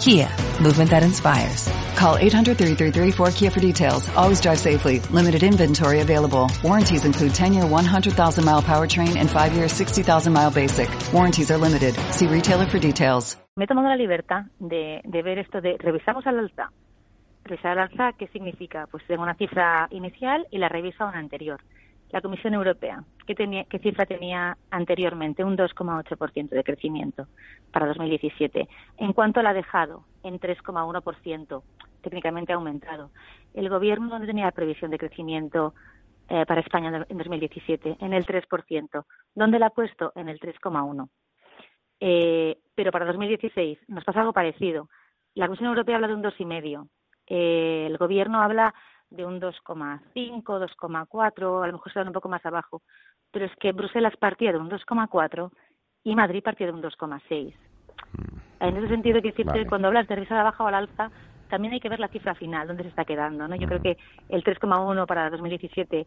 [0.00, 0.30] Kia,
[0.62, 1.68] movement that inspires.
[1.94, 4.08] Call 800-3334-KIA for details.
[4.16, 5.00] Always drive safely.
[5.10, 6.50] Limited inventory available.
[6.64, 10.88] Warranties include 10-year 100,000-mile powertrain and 5-year 60,000-mile basic.
[11.12, 11.94] Warranties are limited.
[12.14, 13.36] See retailer for details.
[13.56, 16.70] Me he tomado la libertad de, de ver esto de revisamos al alza.
[17.44, 18.86] Revisar al alza, ¿qué significa?
[18.90, 21.60] Pues tengo una cifra inicial y la reviso a una anterior.
[22.12, 25.44] La Comisión Europea, ¿qué, cifra tenía anteriormente?
[25.44, 27.28] Un 2,8% de crecimiento
[27.72, 28.68] para 2017.
[28.98, 31.62] En cuanto la ha dejado, en 3,1%,
[32.02, 33.10] técnicamente ha aumentado.
[33.54, 35.74] El Gobierno no tenía previsión de crecimiento
[36.28, 39.04] eh, para España en 2017, en el 3%.
[39.34, 40.12] ¿Dónde la ha puesto?
[40.16, 41.08] En el 3,1%.
[42.00, 44.88] Eh, pero para 2016 nos pasa algo parecido.
[45.34, 46.88] La Comisión Europea habla de un 2,5%.
[47.26, 48.74] Eh, el Gobierno habla
[49.10, 52.82] de un 2,5, 2,4, a lo mejor están un poco más abajo,
[53.30, 55.50] pero es que Bruselas partía de un 2,4
[56.04, 57.54] y Madrid partía de un 2,6.
[58.12, 58.64] Mm.
[58.64, 61.10] En ese sentido, que que cuando hablas de revisar a baja o al alza,
[61.48, 63.48] también hay que ver la cifra final, dónde se está quedando.
[63.48, 63.56] ¿no?
[63.56, 63.82] Yo creo mm.
[63.82, 66.06] que el 3,1 para 2017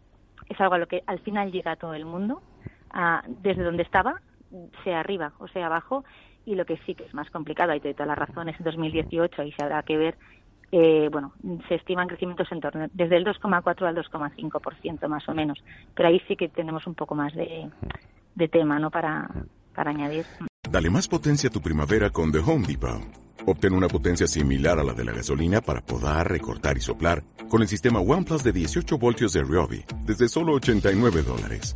[0.49, 2.41] es algo a lo que al final llega todo el mundo,
[3.27, 4.21] desde donde estaba,
[4.83, 6.03] sea arriba o sea abajo,
[6.45, 9.51] y lo que sí que es más complicado, hay todas las razones en 2018, ahí
[9.53, 10.17] se habrá que ver
[10.75, 11.33] eh, bueno,
[11.69, 15.63] se estiman crecimientos en torno desde el 2,4 al 2,5% más o menos.
[15.93, 17.69] Pero ahí sí que tenemos un poco más de,
[18.33, 18.89] de tema, ¿no?
[18.89, 19.29] Para,
[19.75, 20.25] para añadir.
[20.67, 23.03] Dale más potencia a tu primavera con The Home Depot.
[23.45, 27.61] Obtén una potencia similar a la de la gasolina para podar, recortar y soplar con
[27.61, 31.75] el sistema OnePlus de 18 voltios de Ryobi desde solo 89 dólares.